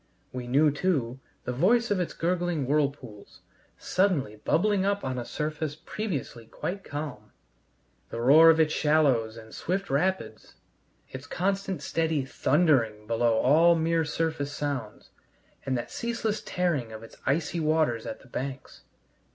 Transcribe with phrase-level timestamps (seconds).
[0.33, 3.41] We knew, too, the voice of its gurgling whirlpools,
[3.77, 7.31] suddenly bubbling up on a surface previously quite calm;
[8.09, 10.55] the roar of its shallows and swift rapids;
[11.11, 15.11] its constant steady thundering below all mere surface sounds;
[15.67, 18.81] and that ceaseless tearing of its icy waters at the banks.